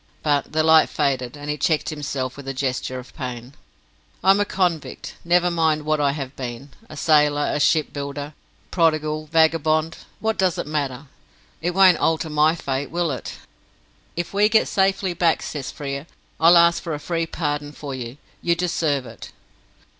But 0.23 0.51
the 0.51 0.63
light 0.63 0.89
faded, 0.89 1.37
and 1.37 1.47
he 1.47 1.59
checked 1.59 1.89
himself 1.89 2.35
with 2.35 2.47
a 2.47 2.55
gesture 2.55 2.97
of 2.97 3.13
pain. 3.13 3.53
"I 4.23 4.31
am 4.31 4.39
a 4.39 4.45
convict. 4.45 5.13
Never 5.23 5.51
mind 5.51 5.83
what 5.85 6.01
I 6.01 6.13
have 6.13 6.35
been. 6.35 6.71
A 6.89 6.97
sailor, 6.97 7.51
a 7.53 7.59
shipbuilder, 7.59 8.33
prodigal, 8.71 9.27
vagabond 9.27 9.97
what 10.19 10.39
does 10.39 10.57
it 10.57 10.65
matter? 10.65 11.05
It 11.61 11.75
won't 11.75 11.97
alter 11.99 12.31
my 12.31 12.55
fate, 12.55 12.89
will 12.89 13.11
it?" 13.11 13.33
"If 14.15 14.33
we 14.33 14.49
get 14.49 14.67
safely 14.67 15.13
back," 15.13 15.43
says 15.43 15.69
Frere, 15.69 16.07
"I'll 16.39 16.57
ask 16.57 16.81
for 16.81 16.95
a 16.95 16.99
free 16.99 17.27
pardon 17.27 17.71
for 17.71 17.93
you. 17.93 18.17
You 18.41 18.55
deserve 18.55 19.05
it." 19.05 19.31